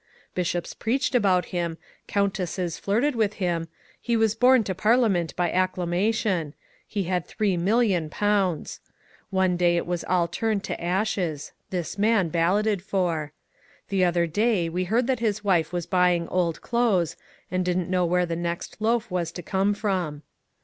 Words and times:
Bishops 0.33 0.73
preached 0.73 1.13
about 1.13 1.45
him, 1.53 1.77
countesses 2.07 2.79
flirted 2.79 3.15
with 3.15 3.33
him, 3.33 3.67
he 4.01 4.17
was 4.17 4.33
borne 4.33 4.63
to 4.63 4.73
Par 4.73 4.95
398 4.95 5.37
MONCURE 5.37 5.45
DANIEL 5.45 5.67
CONWAY 5.67 5.75
liament 5.75 5.75
by 5.75 5.95
acclamation,— 5.95 6.53
he 6.97 7.03
had 7.03 7.27
three 7.27 7.55
million 7.55 8.09
pounds. 8.09 8.79
One 9.29 9.55
day 9.55 9.77
it 9.77 9.85
was 9.85 10.03
all 10.05 10.27
turned 10.27 10.63
to 10.63 10.83
ashes,— 10.83 11.51
this 11.69 11.99
man 11.99 12.29
balloted 12.29 12.81
for. 12.81 13.31
The 13.89 14.03
other 14.03 14.25
day 14.25 14.69
we 14.69 14.85
heard 14.85 15.05
that 15.05 15.19
his 15.19 15.43
wife 15.43 15.71
was 15.71 15.85
buying 15.85 16.27
old 16.29 16.61
clothes, 16.61 17.15
and 17.51 17.63
did 17.63 17.77
n't 17.77 17.87
know 17.87 18.03
where 18.03 18.25
the 18.25 18.35
next 18.35 18.77
loaf 18.79 19.11
was 19.11 19.31
to 19.33 19.43
come 19.43 19.75
from. 19.75 20.23